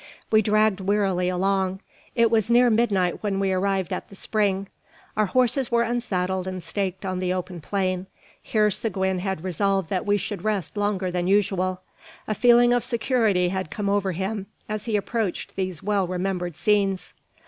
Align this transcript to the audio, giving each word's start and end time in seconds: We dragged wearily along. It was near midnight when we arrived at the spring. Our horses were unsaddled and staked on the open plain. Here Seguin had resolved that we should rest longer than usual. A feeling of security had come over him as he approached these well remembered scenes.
We 0.31 0.41
dragged 0.41 0.79
wearily 0.79 1.29
along. 1.29 1.79
It 2.15 2.31
was 2.31 2.49
near 2.49 2.71
midnight 2.71 3.21
when 3.21 3.39
we 3.39 3.51
arrived 3.51 3.93
at 3.93 4.09
the 4.09 4.15
spring. 4.15 4.67
Our 5.15 5.27
horses 5.27 5.69
were 5.71 5.83
unsaddled 5.83 6.47
and 6.47 6.63
staked 6.63 7.05
on 7.05 7.19
the 7.19 7.31
open 7.31 7.61
plain. 7.61 8.07
Here 8.41 8.71
Seguin 8.71 9.19
had 9.19 9.43
resolved 9.43 9.91
that 9.91 10.07
we 10.07 10.17
should 10.17 10.43
rest 10.43 10.75
longer 10.75 11.11
than 11.11 11.27
usual. 11.27 11.81
A 12.27 12.33
feeling 12.33 12.73
of 12.73 12.83
security 12.83 13.49
had 13.49 13.69
come 13.69 13.91
over 13.91 14.13
him 14.13 14.47
as 14.67 14.85
he 14.85 14.97
approached 14.97 15.55
these 15.55 15.83
well 15.83 16.07
remembered 16.07 16.57
scenes. 16.57 17.13